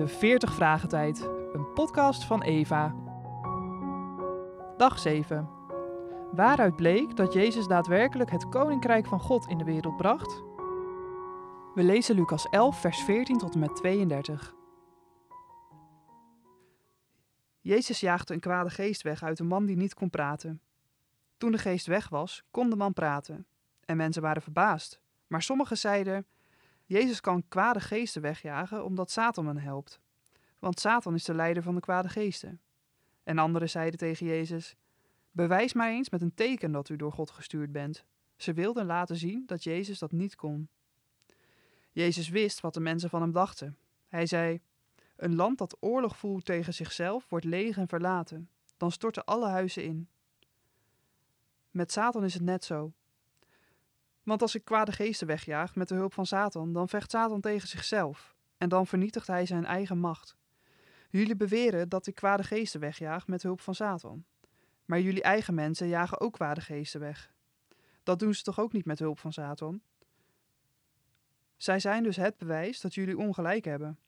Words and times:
de 0.00 0.08
40 0.08 0.54
Vragen 0.54 0.88
Tijd, 0.88 1.20
een 1.52 1.72
podcast 1.72 2.24
van 2.24 2.42
Eva. 2.42 2.94
Dag 4.76 4.98
7. 4.98 5.48
Waaruit 6.32 6.76
bleek 6.76 7.16
dat 7.16 7.32
Jezus 7.32 7.66
daadwerkelijk 7.66 8.30
het 8.30 8.48
koninkrijk 8.48 9.06
van 9.06 9.20
God 9.20 9.46
in 9.46 9.58
de 9.58 9.64
wereld 9.64 9.96
bracht? 9.96 10.42
We 11.74 11.82
lezen 11.82 12.14
Lucas 12.14 12.48
11, 12.48 12.80
vers 12.80 13.02
14 13.02 13.38
tot 13.38 13.54
en 13.54 13.60
met 13.60 13.76
32. 13.76 14.54
Jezus 17.60 18.00
jaagde 18.00 18.34
een 18.34 18.40
kwade 18.40 18.70
geest 18.70 19.02
weg 19.02 19.22
uit 19.22 19.38
een 19.38 19.46
man 19.46 19.66
die 19.66 19.76
niet 19.76 19.94
kon 19.94 20.10
praten. 20.10 20.60
Toen 21.36 21.52
de 21.52 21.58
geest 21.58 21.86
weg 21.86 22.08
was, 22.08 22.44
kon 22.50 22.70
de 22.70 22.76
man 22.76 22.92
praten. 22.92 23.46
En 23.84 23.96
mensen 23.96 24.22
waren 24.22 24.42
verbaasd. 24.42 25.00
Maar 25.26 25.42
sommigen 25.42 25.78
zeiden: 25.78 26.26
Jezus 26.90 27.20
kan 27.20 27.48
kwade 27.48 27.80
geesten 27.80 28.22
wegjagen 28.22 28.84
omdat 28.84 29.10
Satan 29.10 29.46
hem 29.46 29.56
helpt. 29.56 30.00
Want 30.58 30.80
Satan 30.80 31.14
is 31.14 31.24
de 31.24 31.34
leider 31.34 31.62
van 31.62 31.74
de 31.74 31.80
kwade 31.80 32.08
geesten. 32.08 32.60
En 33.22 33.38
anderen 33.38 33.70
zeiden 33.70 33.98
tegen 33.98 34.26
Jezus: 34.26 34.76
Bewijs 35.30 35.72
maar 35.72 35.88
eens 35.88 36.10
met 36.10 36.22
een 36.22 36.34
teken 36.34 36.72
dat 36.72 36.88
u 36.88 36.96
door 36.96 37.12
God 37.12 37.30
gestuurd 37.30 37.72
bent. 37.72 38.04
Ze 38.36 38.52
wilden 38.52 38.86
laten 38.86 39.16
zien 39.16 39.42
dat 39.46 39.62
Jezus 39.62 39.98
dat 39.98 40.12
niet 40.12 40.34
kon. 40.34 40.68
Jezus 41.92 42.28
wist 42.28 42.60
wat 42.60 42.74
de 42.74 42.80
mensen 42.80 43.10
van 43.10 43.20
hem 43.20 43.32
dachten. 43.32 43.76
Hij 44.08 44.26
zei: 44.26 44.60
Een 45.16 45.34
land 45.34 45.58
dat 45.58 45.76
oorlog 45.80 46.16
voert 46.16 46.44
tegen 46.44 46.74
zichzelf 46.74 47.28
wordt 47.28 47.44
leeg 47.44 47.76
en 47.76 47.88
verlaten. 47.88 48.48
Dan 48.76 48.92
storten 48.92 49.24
alle 49.24 49.48
huizen 49.48 49.84
in. 49.84 50.08
Met 51.70 51.92
Satan 51.92 52.24
is 52.24 52.34
het 52.34 52.42
net 52.42 52.64
zo. 52.64 52.92
Want 54.30 54.42
als 54.42 54.54
ik 54.54 54.64
kwade 54.64 54.92
geesten 54.92 55.26
wegjaag 55.26 55.74
met 55.74 55.88
de 55.88 55.94
hulp 55.94 56.12
van 56.12 56.26
Satan, 56.26 56.72
dan 56.72 56.88
vecht 56.88 57.10
Satan 57.10 57.40
tegen 57.40 57.68
zichzelf 57.68 58.34
en 58.58 58.68
dan 58.68 58.86
vernietigt 58.86 59.26
hij 59.26 59.46
zijn 59.46 59.64
eigen 59.64 59.98
macht. 59.98 60.36
Jullie 61.08 61.36
beweren 61.36 61.88
dat 61.88 62.06
ik 62.06 62.14
kwade 62.14 62.42
geesten 62.42 62.80
wegjaag 62.80 63.26
met 63.26 63.42
hulp 63.42 63.60
van 63.60 63.74
Satan. 63.74 64.24
Maar 64.84 65.00
jullie 65.00 65.22
eigen 65.22 65.54
mensen 65.54 65.88
jagen 65.88 66.20
ook 66.20 66.32
kwade 66.32 66.60
geesten 66.60 67.00
weg. 67.00 67.32
Dat 68.02 68.18
doen 68.18 68.34
ze 68.34 68.42
toch 68.42 68.60
ook 68.60 68.72
niet 68.72 68.84
met 68.84 68.98
hulp 68.98 69.18
van 69.18 69.32
Satan? 69.32 69.80
Zij 71.56 71.80
zijn 71.80 72.02
dus 72.02 72.16
het 72.16 72.38
bewijs 72.38 72.80
dat 72.80 72.94
jullie 72.94 73.18
ongelijk 73.18 73.64
hebben. 73.64 73.98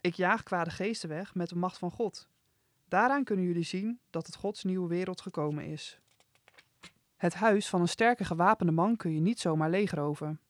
Ik 0.00 0.14
jaag 0.14 0.42
kwade 0.42 0.70
geesten 0.70 1.08
weg 1.08 1.34
met 1.34 1.48
de 1.48 1.56
macht 1.56 1.78
van 1.78 1.90
God. 1.90 2.28
Daaraan 2.88 3.24
kunnen 3.24 3.44
jullie 3.44 3.64
zien 3.64 4.00
dat 4.10 4.26
het 4.26 4.36
Gods 4.36 4.64
nieuwe 4.64 4.88
wereld 4.88 5.20
gekomen 5.20 5.64
is. 5.64 6.00
Het 7.24 7.34
huis 7.34 7.68
van 7.68 7.80
een 7.80 7.88
sterke 7.88 8.24
gewapende 8.24 8.72
man 8.72 8.96
kun 8.96 9.12
je 9.12 9.20
niet 9.20 9.40
zomaar 9.40 9.70
leegroven. 9.70 10.40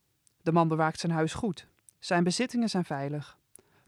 De 0.43 0.53
man 0.53 0.69
bewaakt 0.69 1.01
zijn 1.01 1.13
huis 1.13 1.35
goed. 1.35 1.69
Zijn 1.99 2.25
bezittingen 2.25 2.69
zijn 2.69 2.85
veilig. 2.85 3.39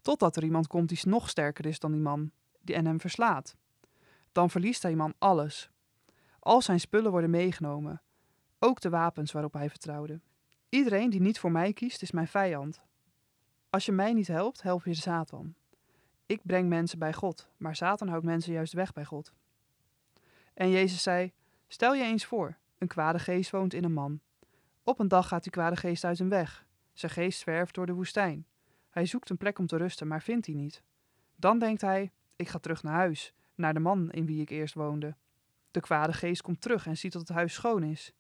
Totdat 0.03 0.37
er 0.37 0.45
iemand 0.45 0.67
komt 0.67 0.89
die 0.89 0.98
nog 1.03 1.29
sterker 1.29 1.67
is 1.67 1.79
dan 1.79 1.92
die 1.92 2.01
man 2.01 2.31
die 2.61 2.75
en 2.75 2.87
hem 2.87 3.01
verslaat. 3.01 3.57
Dan 4.33 4.51
verliest 4.51 4.83
hij 4.83 4.95
man 4.95 5.14
alles. 5.19 5.70
Al 6.39 6.62
zijn 6.62 6.81
spullen 6.81 7.11
worden 7.11 7.31
meegenomen, 7.31 8.03
ook 8.59 8.81
de 8.81 8.91
wapens 8.91 9.33
waarop 9.33 9.53
hij 9.53 9.70
vertrouwde. 9.70 10.20
Iedereen 10.69 11.11
die 11.11 11.20
niet 11.20 11.39
voor 11.39 11.53
mij 11.53 11.73
kiest, 11.73 12.03
is 12.03 12.11
mijn 12.11 12.29
vijand. 12.29 12.81
Als 13.70 13.87
je 13.87 13.92
mij 13.92 14.12
niet 14.12 14.29
helpt, 14.29 14.62
help 14.62 14.84
je 14.84 14.95
Satan. 14.95 15.55
Ik 16.27 16.41
breng 16.42 16.69
mensen 16.69 16.98
bij 16.98 17.12
God, 17.12 17.48
maar 17.57 17.77
Satan 17.77 18.09
houdt 18.09 18.25
mensen 18.25 18.53
juist 18.53 18.73
weg 18.73 18.92
bij 18.92 19.05
God. 19.05 19.33
En 20.55 20.70
Jezus 20.70 21.03
zei: 21.03 21.33
Stel 21.69 21.95
je 21.95 22.05
eens 22.05 22.25
voor, 22.25 22.57
een 22.87 22.92
kwade 22.92 23.19
geest 23.19 23.51
woont 23.51 23.75
in 23.75 23.84
een 23.84 23.92
man. 23.92 24.20
Op 24.83 24.98
een 24.98 25.09
dag 25.09 25.29
gaat 25.29 25.42
die 25.42 25.53
kwade 25.53 25.77
geest 25.77 26.05
uit 26.05 26.19
hem 26.19 26.29
weg. 26.29 26.67
Zijn 26.92 27.12
geest 27.12 27.41
zwerft 27.41 27.75
door 27.75 27.87
de 27.87 27.92
woestijn. 27.92 28.47
Hij 28.91 29.06
zoekt 29.06 29.31
een 29.31 29.37
plek 29.37 29.59
om 29.59 29.67
te 29.67 29.77
rusten, 29.77 30.06
maar 30.06 30.23
vindt 30.23 30.47
die 30.47 30.55
niet. 30.55 30.83
Dan 31.37 31.59
denkt 31.59 31.81
hij: 31.81 32.12
Ik 32.37 32.48
ga 32.48 32.59
terug 32.59 32.83
naar 32.83 32.95
huis, 32.95 33.34
naar 33.55 33.75
de 33.75 33.81
man 33.81 34.11
in 34.11 34.27
wie 34.27 34.41
ik 34.41 34.51
eerst 34.51 34.75
woonde. 34.75 35.17
De 35.70 35.80
kwade 35.80 36.13
geest 36.13 36.42
komt 36.42 36.61
terug 36.61 36.86
en 36.86 36.96
ziet 36.96 37.13
dat 37.13 37.20
het 37.20 37.36
huis 37.36 37.55
schoon 37.55 37.83
is. 37.83 38.13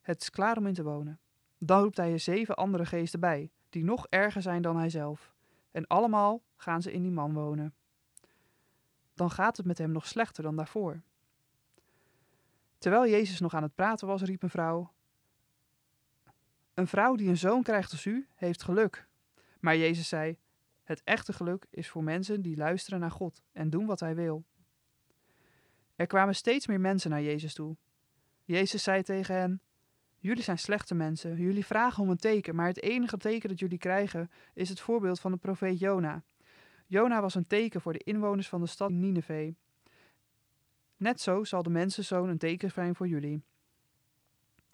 Het 0.00 0.22
is 0.22 0.30
klaar 0.30 0.56
om 0.56 0.66
in 0.66 0.74
te 0.74 0.82
wonen. 0.82 1.20
Dan 1.58 1.82
roept 1.82 1.96
hij 1.96 2.12
er 2.12 2.20
zeven 2.20 2.56
andere 2.56 2.86
geesten 2.86 3.20
bij, 3.20 3.50
die 3.68 3.84
nog 3.84 4.06
erger 4.08 4.42
zijn 4.42 4.62
dan 4.62 4.76
hijzelf. 4.76 5.32
En 5.70 5.86
allemaal 5.86 6.42
gaan 6.56 6.82
ze 6.82 6.92
in 6.92 7.02
die 7.02 7.10
man 7.10 7.32
wonen. 7.32 7.74
Dan 9.14 9.30
gaat 9.30 9.56
het 9.56 9.66
met 9.66 9.78
hem 9.78 9.92
nog 9.92 10.06
slechter 10.06 10.42
dan 10.42 10.56
daarvoor. 10.56 11.02
Terwijl 12.80 13.10
Jezus 13.10 13.40
nog 13.40 13.54
aan 13.54 13.62
het 13.62 13.74
praten 13.74 14.06
was, 14.06 14.22
riep 14.22 14.42
een 14.42 14.50
vrouw: 14.50 14.92
Een 16.74 16.86
vrouw 16.86 17.14
die 17.14 17.28
een 17.28 17.36
zoon 17.36 17.62
krijgt 17.62 17.92
als 17.92 18.04
u, 18.04 18.28
heeft 18.34 18.62
geluk. 18.62 19.08
Maar 19.58 19.76
Jezus 19.76 20.08
zei: 20.08 20.38
Het 20.82 21.02
echte 21.04 21.32
geluk 21.32 21.66
is 21.70 21.88
voor 21.88 22.04
mensen 22.04 22.42
die 22.42 22.56
luisteren 22.56 23.00
naar 23.00 23.10
God 23.10 23.42
en 23.52 23.70
doen 23.70 23.86
wat 23.86 24.00
Hij 24.00 24.14
wil. 24.14 24.44
Er 25.96 26.06
kwamen 26.06 26.34
steeds 26.34 26.66
meer 26.66 26.80
mensen 26.80 27.10
naar 27.10 27.22
Jezus 27.22 27.54
toe. 27.54 27.76
Jezus 28.44 28.82
zei 28.82 29.02
tegen 29.02 29.34
hen: 29.34 29.60
Jullie 30.18 30.42
zijn 30.42 30.58
slechte 30.58 30.94
mensen, 30.94 31.36
jullie 31.36 31.66
vragen 31.66 32.02
om 32.02 32.10
een 32.10 32.16
teken, 32.16 32.54
maar 32.54 32.66
het 32.66 32.82
enige 32.82 33.16
teken 33.16 33.48
dat 33.48 33.58
jullie 33.58 33.78
krijgen 33.78 34.30
is 34.54 34.68
het 34.68 34.80
voorbeeld 34.80 35.20
van 35.20 35.30
de 35.30 35.38
profeet 35.38 35.78
Jona. 35.78 36.22
Jona 36.86 37.20
was 37.20 37.34
een 37.34 37.46
teken 37.46 37.80
voor 37.80 37.92
de 37.92 38.04
inwoners 38.04 38.48
van 38.48 38.60
de 38.60 38.66
stad 38.66 38.90
Nineveh. 38.90 39.54
Net 41.00 41.20
zo 41.20 41.44
zal 41.44 41.62
de 41.62 41.70
mensenzoon 41.70 42.28
een 42.28 42.38
teken 42.38 42.70
zijn 42.70 42.94
voor 42.94 43.08
jullie. 43.08 43.42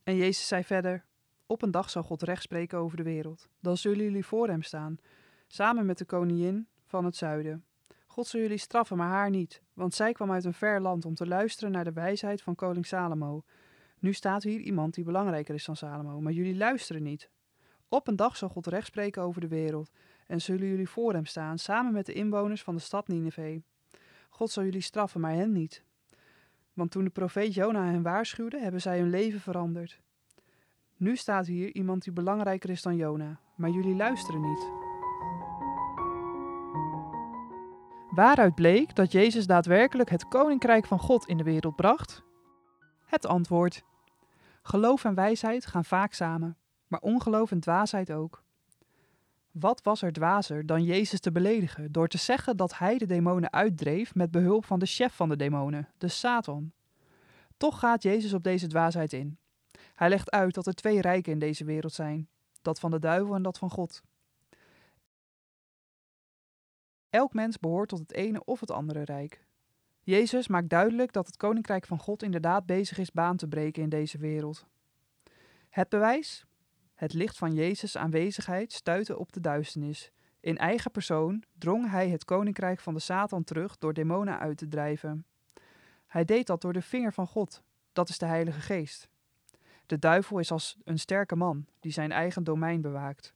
En 0.03 0.17
Jezus 0.17 0.49
zei 0.49 0.65
verder: 0.65 1.05
Op 1.47 1.63
een 1.63 1.71
dag 1.71 1.91
zal 1.91 2.03
God 2.03 2.23
recht 2.23 2.43
spreken 2.43 2.79
over 2.79 2.97
de 2.97 3.03
wereld. 3.03 3.49
Dan 3.61 3.77
zullen 3.77 4.05
jullie 4.05 4.27
voor 4.27 4.49
hem 4.49 4.63
staan, 4.63 4.99
samen 5.47 5.87
met 5.87 5.99
de 5.99 6.05
koningin 6.05 6.69
van 6.87 7.05
het 7.05 7.17
zuiden. 7.17 7.65
God 8.07 8.27
zal 8.27 8.41
jullie 8.41 8.59
straffen, 8.59 8.97
maar 8.97 9.09
haar 9.09 9.31
niet, 9.31 9.63
want 9.73 9.95
zij 9.95 10.13
kwam 10.13 10.33
uit 10.33 10.45
een 10.45 10.55
ver 10.55 10.81
land 10.81 11.05
om 11.05 11.15
te 11.15 11.27
luisteren 11.27 11.73
naar 11.73 11.85
de 11.85 11.93
wijsheid 11.93 12.43
van 12.43 12.55
koning 12.55 12.87
Salomo. 12.87 13.43
Nu 13.99 14.13
staat 14.13 14.43
hier 14.43 14.61
iemand 14.61 14.95
die 14.95 15.05
belangrijker 15.05 15.55
is 15.55 15.65
dan 15.65 15.77
Salomo, 15.77 16.21
maar 16.21 16.33
jullie 16.33 16.57
luisteren 16.57 17.03
niet. 17.03 17.31
Op 17.89 18.09
een 18.09 18.17
dag 18.17 18.37
zal 18.37 18.49
God 18.49 18.67
recht 18.67 18.87
spreken 18.87 19.23
over 19.23 19.41
de 19.41 19.49
wereld, 19.49 19.91
en 20.27 20.41
zullen 20.41 20.67
jullie 20.67 20.89
voor 20.89 21.13
hem 21.13 21.27
staan, 21.27 21.59
samen 21.59 21.93
met 21.93 22.07
de 22.07 22.13
inwoners 22.13 22.63
van 22.63 22.75
de 22.75 22.81
stad 22.81 23.09
Nineveh. 23.09 23.61
God 24.29 24.51
zal 24.51 24.65
jullie 24.65 24.81
straffen, 24.81 25.21
maar 25.21 25.35
hen 25.35 25.53
niet. 25.53 25.85
Want 26.77 26.91
toen 26.91 27.05
de 27.05 27.11
profeet 27.11 27.55
Jona 27.55 27.85
hen 27.85 28.03
waarschuwde, 28.03 28.61
hebben 28.61 28.81
zij 28.81 28.99
hun 28.99 29.11
leven 29.11 29.41
veranderd. 29.41 30.01
Nu 30.97 31.17
staat 31.17 31.47
hier 31.47 31.75
iemand 31.75 32.05
die 32.05 32.13
belangrijker 32.13 32.71
is 32.71 32.83
dan 32.83 32.97
Jona, 32.97 33.41
maar 33.55 33.71
jullie 33.71 33.95
luisteren 33.95 34.41
niet. 34.41 34.71
Waaruit 38.11 38.55
bleek 38.55 38.95
dat 38.95 39.13
Jezus 39.13 39.47
daadwerkelijk 39.47 40.11
het 40.11 40.29
koninkrijk 40.29 40.87
van 40.87 40.99
God 40.99 41.27
in 41.27 41.37
de 41.37 41.45
wereld 41.45 41.77
bracht? 41.77 42.23
Het 43.05 43.27
antwoord: 43.27 43.85
Geloof 44.63 45.05
en 45.05 45.15
wijsheid 45.15 45.67
gaan 45.67 45.85
vaak 45.85 46.13
samen, 46.13 46.57
maar 46.87 47.01
ongeloof 47.01 47.51
en 47.51 47.61
dwaasheid 47.61 48.13
ook. 48.13 48.43
Wat 49.59 49.83
was 49.83 50.03
er 50.03 50.13
dwazer 50.13 50.67
dan 50.67 50.83
Jezus 50.83 51.21
te 51.21 51.33
beledigen 51.33 51.93
door 51.93 52.09
te 52.09 52.19
zeggen 52.19 52.57
dat 52.57 52.79
hij 52.79 52.99
de 52.99 53.07
demonen 53.07 53.53
uitdreef 53.53 54.15
met 54.15 54.31
behulp 54.31 54.65
van 54.65 54.79
de 54.79 54.87
chef 54.87 55.15
van 55.15 55.29
de 55.29 55.37
demonen, 55.37 55.89
de 55.99 56.09
Satan? 56.09 56.73
Toch 57.57 57.79
gaat 57.79 58.03
Jezus 58.03 58.33
op 58.33 58.43
deze 58.43 58.67
dwaasheid 58.67 59.13
in. 59.13 59.39
Hij 59.95 60.09
legt 60.09 60.31
uit 60.31 60.55
dat 60.55 60.67
er 60.67 60.75
twee 60.75 61.01
rijken 61.01 61.33
in 61.33 61.39
deze 61.39 61.65
wereld 61.65 61.93
zijn: 61.93 62.29
dat 62.63 62.81
van 62.81 62.91
de 62.91 62.99
duivel 62.99 63.35
en 63.35 63.43
dat 63.43 63.59
van 63.59 63.71
God. 63.71 64.03
Elk 67.11 67.33
mens 67.33 67.59
behoort 67.59 67.89
tot 67.89 67.99
het 67.99 68.13
ene 68.13 68.45
of 68.45 68.61
het 68.61 68.71
andere 68.71 69.03
rijk. 69.03 69.45
Jezus 70.01 70.49
maakt 70.49 70.69
duidelijk 70.69 71.13
dat 71.13 71.27
het 71.27 71.37
koninkrijk 71.37 71.87
van 71.87 71.99
God 71.99 72.23
inderdaad 72.23 72.67
bezig 72.67 72.99
is 72.99 73.13
baan 73.13 73.37
te 73.37 73.49
breken 73.49 73.83
in 73.83 73.89
deze 73.89 74.19
wereld. 74.19 74.67
Het 75.69 75.89
bewijs? 75.89 76.47
Het 76.97 77.13
licht 77.13 77.39
van 77.39 77.55
Jezus' 77.55 77.97
aanwezigheid 77.97 78.73
stuitte 78.73 79.19
op 79.19 79.33
de 79.33 79.41
duisternis. 79.41 80.11
In 80.41 80.59
eigen 80.59 80.91
persoon 80.91 81.43
drong 81.59 81.91
hij 81.91 82.09
het 82.09 82.25
koninkrijk 82.25 82.81
van 82.81 82.95
de 82.95 83.01
Satan 83.01 83.45
terug 83.45 83.79
door 83.79 83.95
demonen 83.95 84.39
uit 84.39 84.57
te 84.57 84.69
drijven. 84.69 85.25
Hij 86.07 86.25
deed 86.25 86.47
dat 86.47 86.61
door 86.61 86.73
de 86.73 86.83
vinger 86.83 87.13
van 87.13 87.27
God, 87.27 87.63
dat 87.93 88.09
is 88.09 88.19
de 88.19 88.27
Heilige 88.27 88.61
Geest. 88.61 89.09
De 89.87 89.99
duivel 89.99 90.39
is 90.39 90.51
als 90.51 90.77
een 90.85 90.99
sterke 90.99 91.37
man 91.37 91.67
die 91.81 91.93
zijn 91.93 92.13
eigen 92.13 92.45
domein 92.45 92.81
bewaakt. 92.81 93.35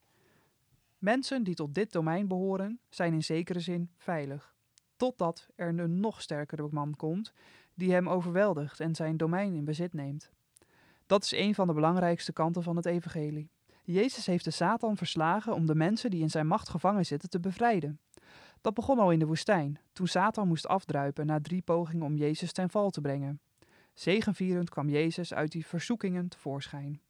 Mensen 0.99 1.43
die 1.43 1.55
tot 1.55 1.75
dit 1.75 1.93
domein 1.93 2.29
behoren, 2.29 2.81
zijn 2.89 3.13
in 3.13 3.25
zekere 3.25 3.61
zin 3.61 3.91
veilig, 3.97 4.55
totdat 4.97 5.49
er 5.55 5.79
een 5.79 6.01
nog 6.01 6.23
sterkere 6.23 6.69
man 6.71 6.97
komt 6.97 7.33
die 7.75 7.93
hem 7.93 8.09
overweldigt 8.09 8.81
en 8.81 8.95
zijn 8.95 9.17
domein 9.17 9.55
in 9.55 9.65
bezit 9.65 9.93
neemt. 9.93 10.31
Dat 11.11 11.23
is 11.23 11.33
een 11.33 11.55
van 11.55 11.67
de 11.67 11.73
belangrijkste 11.73 12.33
kanten 12.33 12.63
van 12.63 12.77
het 12.77 12.87
evangelie. 12.87 13.51
Jezus 13.83 14.27
heeft 14.27 14.45
de 14.45 14.51
Satan 14.51 14.97
verslagen 14.97 15.55
om 15.55 15.67
de 15.67 15.75
mensen 15.75 16.11
die 16.11 16.21
in 16.21 16.31
zijn 16.31 16.47
macht 16.47 16.69
gevangen 16.69 17.07
zitten 17.07 17.31
te 17.31 17.41
bevrijden. 17.41 18.01
Dat 18.61 18.75
begon 18.75 18.99
al 18.99 19.11
in 19.11 19.19
de 19.19 19.27
woestijn, 19.27 19.79
toen 19.93 20.07
Satan 20.07 20.49
moest 20.49 20.67
afdruipen 20.67 21.27
na 21.27 21.41
drie 21.41 21.63
pogingen 21.63 22.07
om 22.07 22.17
Jezus 22.17 22.53
ten 22.53 22.71
val 22.71 22.91
te 22.91 23.01
brengen. 23.01 23.41
Zegenvierend 23.95 24.71
kwam 24.71 24.89
Jezus 24.89 25.35
uit 25.35 25.53
die 25.53 25.67
verzoekingen 25.67 26.29
tevoorschijn. 26.29 27.01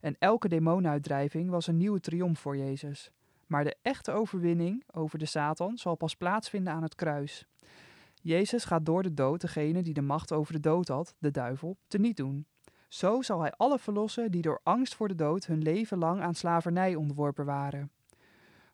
En 0.00 0.16
elke 0.18 0.48
demonuitdrijving 0.48 1.50
was 1.50 1.66
een 1.66 1.76
nieuwe 1.76 2.00
triomf 2.00 2.38
voor 2.38 2.56
Jezus. 2.56 3.10
Maar 3.46 3.64
de 3.64 3.76
echte 3.82 4.12
overwinning 4.12 4.82
over 4.92 5.18
de 5.18 5.26
Satan 5.26 5.78
zal 5.78 5.94
pas 5.94 6.14
plaatsvinden 6.14 6.72
aan 6.72 6.82
het 6.82 6.94
kruis. 6.94 7.46
Jezus 8.22 8.64
gaat 8.64 8.86
door 8.86 9.02
de 9.02 9.14
dood 9.14 9.40
degene 9.40 9.82
die 9.82 9.94
de 9.94 10.02
macht 10.02 10.32
over 10.32 10.52
de 10.52 10.60
dood 10.60 10.88
had, 10.88 11.14
de 11.18 11.30
duivel, 11.30 11.76
teniet 11.88 12.16
doen. 12.16 12.46
Zo 12.94 13.22
zal 13.22 13.40
hij 13.40 13.52
alle 13.56 13.78
verlossen 13.78 14.30
die 14.30 14.42
door 14.42 14.60
angst 14.62 14.94
voor 14.94 15.08
de 15.08 15.14
dood 15.14 15.46
hun 15.46 15.62
leven 15.62 15.98
lang 15.98 16.20
aan 16.20 16.34
slavernij 16.34 16.94
onderworpen 16.94 17.44
waren. 17.44 17.90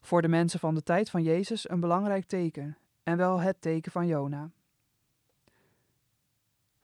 Voor 0.01 0.23
de 0.23 0.29
mensen 0.29 0.61
van 0.61 0.75
de 0.75 0.83
tijd 0.83 1.11
van 1.11 1.23
Jezus 1.23 1.71
een 1.71 1.81
belangrijk 1.81 2.25
teken, 2.25 2.79
en 3.03 3.17
wel 3.17 3.41
het 3.41 3.61
teken 3.61 3.93
van 3.93 4.07
Jona. 4.07 4.51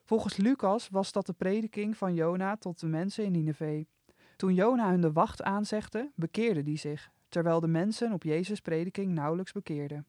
Volgens 0.04 0.36
Lucas 0.36 0.88
was 0.88 1.12
dat 1.12 1.26
de 1.26 1.32
prediking 1.32 1.96
van 1.96 2.14
Jona 2.14 2.56
tot 2.56 2.80
de 2.80 2.86
mensen 2.86 3.24
in 3.24 3.32
Nineveh. 3.32 3.84
Toen 4.36 4.54
Jona 4.54 4.90
hun 4.90 5.00
de 5.00 5.12
wacht 5.12 5.42
aanzegde, 5.42 6.10
bekeerden 6.14 6.64
die 6.64 6.78
zich, 6.78 7.10
terwijl 7.28 7.60
de 7.60 7.68
mensen 7.68 8.12
op 8.12 8.22
Jezus' 8.22 8.60
prediking 8.60 9.12
nauwelijks 9.12 9.52
bekeerden. 9.52 10.06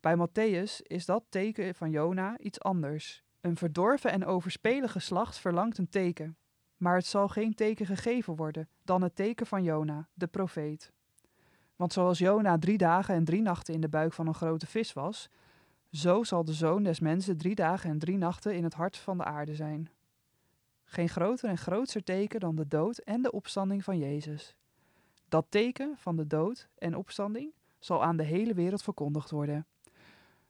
Bij 0.00 0.16
Matthäus 0.16 0.82
is 0.82 1.04
dat 1.04 1.24
teken 1.28 1.74
van 1.74 1.90
Jona 1.90 2.38
iets 2.38 2.60
anders. 2.60 3.22
Een 3.40 3.56
verdorven 3.56 4.10
en 4.10 4.24
overspelige 4.24 4.92
geslacht 4.92 5.38
verlangt 5.38 5.78
een 5.78 5.88
teken. 5.88 6.36
Maar 6.76 6.96
het 6.96 7.06
zal 7.06 7.28
geen 7.28 7.54
teken 7.54 7.86
gegeven 7.86 8.36
worden 8.36 8.68
dan 8.82 9.02
het 9.02 9.16
teken 9.16 9.46
van 9.46 9.62
Jona, 9.62 10.08
de 10.14 10.26
profeet. 10.26 10.92
Want 11.76 11.92
zoals 11.92 12.18
Jona 12.18 12.58
drie 12.58 12.78
dagen 12.78 13.14
en 13.14 13.24
drie 13.24 13.42
nachten 13.42 13.74
in 13.74 13.80
de 13.80 13.88
buik 13.88 14.12
van 14.12 14.26
een 14.26 14.34
grote 14.34 14.66
vis 14.66 14.92
was, 14.92 15.30
zo 15.90 16.22
zal 16.22 16.44
de 16.44 16.52
zoon 16.52 16.82
des 16.82 17.00
mensen 17.00 17.36
drie 17.36 17.54
dagen 17.54 17.90
en 17.90 17.98
drie 17.98 18.16
nachten 18.16 18.54
in 18.54 18.64
het 18.64 18.74
hart 18.74 18.96
van 18.96 19.18
de 19.18 19.24
aarde 19.24 19.54
zijn. 19.54 19.90
Geen 20.84 21.08
groter 21.08 21.48
en 21.48 21.58
grootser 21.58 22.04
teken 22.04 22.40
dan 22.40 22.56
de 22.56 22.68
dood 22.68 22.98
en 22.98 23.22
de 23.22 23.32
opstanding 23.32 23.84
van 23.84 23.98
Jezus. 23.98 24.56
Dat 25.28 25.46
teken 25.48 25.94
van 25.96 26.16
de 26.16 26.26
dood 26.26 26.68
en 26.78 26.96
opstanding 26.96 27.52
zal 27.78 28.02
aan 28.02 28.16
de 28.16 28.22
hele 28.22 28.54
wereld 28.54 28.82
verkondigd 28.82 29.30
worden, 29.30 29.66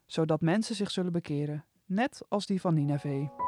zodat 0.06 0.40
mensen 0.40 0.74
zich 0.74 0.90
zullen 0.90 1.12
bekeren, 1.12 1.64
net 1.86 2.22
als 2.28 2.46
die 2.46 2.60
van 2.60 2.74
Nineveh. 2.74 3.43